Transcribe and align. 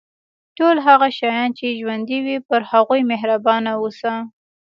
ټول 0.57 0.75
هغه 0.87 1.07
شیان 1.17 1.49
چې 1.57 1.77
ژوندي 1.79 2.19
وي 2.25 2.37
پر 2.47 2.61
هغوی 2.71 3.01
مهربان 3.11 3.63
اوسه. 3.77 4.13